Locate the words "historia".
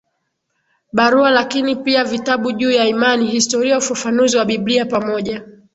3.27-3.77